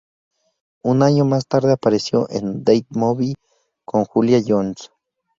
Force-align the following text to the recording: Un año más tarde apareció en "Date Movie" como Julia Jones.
Un 0.81 1.03
año 1.03 1.25
más 1.25 1.45
tarde 1.45 1.73
apareció 1.73 2.27
en 2.31 2.63
"Date 2.63 2.87
Movie" 2.89 3.35
como 3.85 4.03
Julia 4.05 4.41
Jones. 4.43 4.89